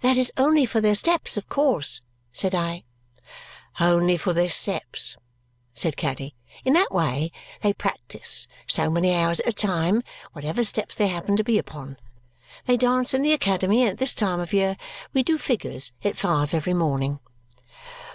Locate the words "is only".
0.16-0.64